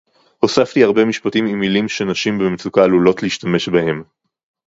[0.39, 4.03] הוספתי הרבה משפטים עם מילים שנשים במצוקה עלולות להשתמש בהם